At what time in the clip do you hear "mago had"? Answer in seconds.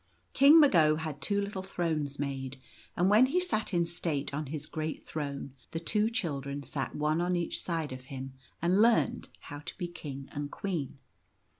0.59-1.21